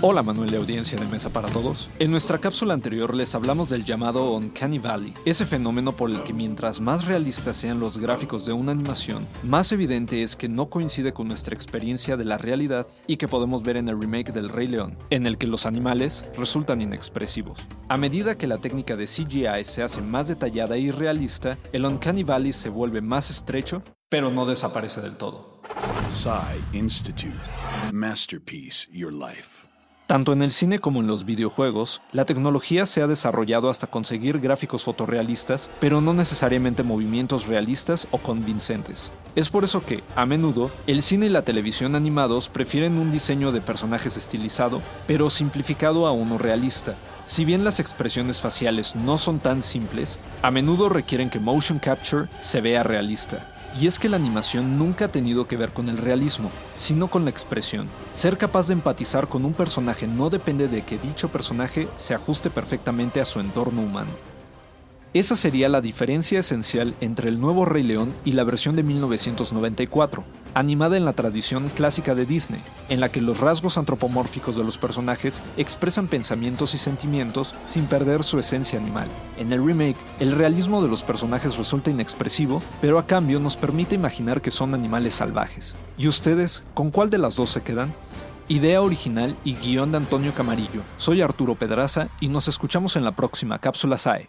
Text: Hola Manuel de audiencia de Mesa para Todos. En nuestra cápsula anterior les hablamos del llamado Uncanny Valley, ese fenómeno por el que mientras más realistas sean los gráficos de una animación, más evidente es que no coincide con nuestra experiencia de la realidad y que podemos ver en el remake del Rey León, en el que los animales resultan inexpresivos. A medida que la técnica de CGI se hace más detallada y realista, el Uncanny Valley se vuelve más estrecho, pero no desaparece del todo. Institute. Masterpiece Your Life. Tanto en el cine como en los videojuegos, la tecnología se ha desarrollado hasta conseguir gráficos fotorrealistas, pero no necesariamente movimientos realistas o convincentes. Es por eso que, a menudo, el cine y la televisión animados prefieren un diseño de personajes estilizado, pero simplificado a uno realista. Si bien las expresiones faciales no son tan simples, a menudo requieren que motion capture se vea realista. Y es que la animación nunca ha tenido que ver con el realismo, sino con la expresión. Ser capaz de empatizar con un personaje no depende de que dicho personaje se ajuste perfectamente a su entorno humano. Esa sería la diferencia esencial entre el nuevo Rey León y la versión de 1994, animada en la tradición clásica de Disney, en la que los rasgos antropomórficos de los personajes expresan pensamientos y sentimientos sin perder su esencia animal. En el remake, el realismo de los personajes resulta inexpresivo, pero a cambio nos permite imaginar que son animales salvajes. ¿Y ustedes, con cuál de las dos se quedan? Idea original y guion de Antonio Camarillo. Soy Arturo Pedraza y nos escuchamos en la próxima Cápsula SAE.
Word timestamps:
Hola 0.00 0.22
Manuel 0.22 0.48
de 0.48 0.58
audiencia 0.58 0.96
de 0.96 1.06
Mesa 1.06 1.28
para 1.30 1.48
Todos. 1.48 1.90
En 1.98 2.12
nuestra 2.12 2.38
cápsula 2.38 2.72
anterior 2.72 3.16
les 3.16 3.34
hablamos 3.34 3.68
del 3.68 3.84
llamado 3.84 4.32
Uncanny 4.36 4.78
Valley, 4.78 5.12
ese 5.24 5.44
fenómeno 5.44 5.90
por 5.90 6.08
el 6.08 6.22
que 6.22 6.32
mientras 6.32 6.80
más 6.80 7.06
realistas 7.06 7.56
sean 7.56 7.80
los 7.80 7.98
gráficos 7.98 8.46
de 8.46 8.52
una 8.52 8.70
animación, 8.70 9.26
más 9.42 9.72
evidente 9.72 10.22
es 10.22 10.36
que 10.36 10.48
no 10.48 10.70
coincide 10.70 11.12
con 11.12 11.26
nuestra 11.26 11.56
experiencia 11.56 12.16
de 12.16 12.24
la 12.24 12.38
realidad 12.38 12.86
y 13.08 13.16
que 13.16 13.26
podemos 13.26 13.64
ver 13.64 13.76
en 13.76 13.88
el 13.88 14.00
remake 14.00 14.30
del 14.30 14.50
Rey 14.50 14.68
León, 14.68 14.96
en 15.10 15.26
el 15.26 15.36
que 15.36 15.48
los 15.48 15.66
animales 15.66 16.24
resultan 16.36 16.80
inexpresivos. 16.80 17.58
A 17.88 17.96
medida 17.96 18.38
que 18.38 18.46
la 18.46 18.58
técnica 18.58 18.94
de 18.94 19.06
CGI 19.06 19.64
se 19.64 19.82
hace 19.82 20.00
más 20.00 20.28
detallada 20.28 20.78
y 20.78 20.92
realista, 20.92 21.58
el 21.72 21.84
Uncanny 21.84 22.22
Valley 22.22 22.52
se 22.52 22.68
vuelve 22.68 23.00
más 23.00 23.32
estrecho, 23.32 23.82
pero 24.08 24.30
no 24.30 24.46
desaparece 24.46 25.00
del 25.00 25.16
todo. 25.16 25.60
Institute. 26.72 27.34
Masterpiece 27.92 28.86
Your 28.92 29.12
Life. 29.12 29.67
Tanto 30.08 30.32
en 30.32 30.40
el 30.40 30.52
cine 30.52 30.78
como 30.78 31.00
en 31.00 31.06
los 31.06 31.26
videojuegos, 31.26 32.00
la 32.12 32.24
tecnología 32.24 32.86
se 32.86 33.02
ha 33.02 33.06
desarrollado 33.06 33.68
hasta 33.68 33.88
conseguir 33.88 34.40
gráficos 34.40 34.84
fotorrealistas, 34.84 35.68
pero 35.80 36.00
no 36.00 36.14
necesariamente 36.14 36.82
movimientos 36.82 37.46
realistas 37.46 38.08
o 38.10 38.16
convincentes. 38.16 39.12
Es 39.36 39.50
por 39.50 39.64
eso 39.64 39.84
que, 39.84 40.02
a 40.16 40.24
menudo, 40.24 40.70
el 40.86 41.02
cine 41.02 41.26
y 41.26 41.28
la 41.28 41.42
televisión 41.42 41.94
animados 41.94 42.48
prefieren 42.48 42.96
un 42.96 43.10
diseño 43.10 43.52
de 43.52 43.60
personajes 43.60 44.16
estilizado, 44.16 44.80
pero 45.06 45.28
simplificado 45.28 46.06
a 46.06 46.12
uno 46.12 46.38
realista. 46.38 46.94
Si 47.26 47.44
bien 47.44 47.62
las 47.62 47.78
expresiones 47.78 48.40
faciales 48.40 48.96
no 48.96 49.18
son 49.18 49.40
tan 49.40 49.62
simples, 49.62 50.18
a 50.40 50.50
menudo 50.50 50.88
requieren 50.88 51.28
que 51.28 51.38
motion 51.38 51.78
capture 51.78 52.28
se 52.40 52.62
vea 52.62 52.82
realista. 52.82 53.57
Y 53.80 53.86
es 53.86 53.98
que 53.98 54.08
la 54.08 54.16
animación 54.16 54.76
nunca 54.76 55.04
ha 55.04 55.08
tenido 55.08 55.46
que 55.46 55.56
ver 55.56 55.72
con 55.72 55.88
el 55.88 55.98
realismo, 55.98 56.50
sino 56.76 57.08
con 57.08 57.24
la 57.24 57.30
expresión. 57.30 57.86
Ser 58.12 58.36
capaz 58.36 58.66
de 58.66 58.72
empatizar 58.72 59.28
con 59.28 59.44
un 59.44 59.52
personaje 59.52 60.08
no 60.08 60.30
depende 60.30 60.66
de 60.66 60.82
que 60.82 60.98
dicho 60.98 61.28
personaje 61.28 61.88
se 61.94 62.14
ajuste 62.14 62.50
perfectamente 62.50 63.20
a 63.20 63.24
su 63.24 63.38
entorno 63.38 63.82
humano. 63.82 64.37
Esa 65.14 65.36
sería 65.36 65.70
la 65.70 65.80
diferencia 65.80 66.38
esencial 66.38 66.94
entre 67.00 67.30
el 67.30 67.40
nuevo 67.40 67.64
Rey 67.64 67.82
León 67.82 68.14
y 68.26 68.32
la 68.32 68.44
versión 68.44 68.76
de 68.76 68.82
1994, 68.82 70.22
animada 70.52 70.98
en 70.98 71.06
la 71.06 71.14
tradición 71.14 71.70
clásica 71.70 72.14
de 72.14 72.26
Disney, 72.26 72.60
en 72.90 73.00
la 73.00 73.10
que 73.10 73.22
los 73.22 73.40
rasgos 73.40 73.78
antropomórficos 73.78 74.54
de 74.54 74.64
los 74.64 74.76
personajes 74.76 75.40
expresan 75.56 76.08
pensamientos 76.08 76.74
y 76.74 76.78
sentimientos 76.78 77.54
sin 77.64 77.86
perder 77.86 78.22
su 78.22 78.38
esencia 78.38 78.78
animal. 78.78 79.08
En 79.38 79.50
el 79.50 79.64
remake, 79.64 79.96
el 80.20 80.32
realismo 80.32 80.82
de 80.82 80.88
los 80.88 81.04
personajes 81.04 81.56
resulta 81.56 81.90
inexpresivo, 81.90 82.62
pero 82.82 82.98
a 82.98 83.06
cambio 83.06 83.40
nos 83.40 83.56
permite 83.56 83.94
imaginar 83.94 84.42
que 84.42 84.50
son 84.50 84.74
animales 84.74 85.14
salvajes. 85.14 85.74
¿Y 85.96 86.06
ustedes, 86.06 86.62
con 86.74 86.90
cuál 86.90 87.08
de 87.08 87.16
las 87.16 87.34
dos 87.34 87.48
se 87.48 87.62
quedan? 87.62 87.94
Idea 88.46 88.82
original 88.82 89.36
y 89.42 89.54
guion 89.54 89.90
de 89.90 89.96
Antonio 89.96 90.34
Camarillo. 90.34 90.82
Soy 90.98 91.22
Arturo 91.22 91.54
Pedraza 91.54 92.08
y 92.20 92.28
nos 92.28 92.46
escuchamos 92.46 92.94
en 92.96 93.04
la 93.04 93.16
próxima 93.16 93.58
Cápsula 93.58 93.96
SAE. 93.96 94.28